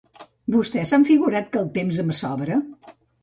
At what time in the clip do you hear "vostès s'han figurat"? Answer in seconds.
0.55-1.51